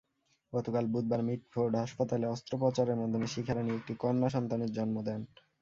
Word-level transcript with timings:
গতকাল 0.53 0.85
বুধবার 0.87 1.21
মিটফোর্ড 1.23 1.73
হাসপাতালে 1.75 2.25
অস্ত্রোপচারের 2.27 2.99
মাধ্যমে 3.01 3.27
শিখা 3.27 3.53
রানী 3.53 3.71
একটি 3.75 3.93
কন্যাসন্তানের 4.03 4.71
জন্ম 4.73 4.95
দেন। 5.07 5.21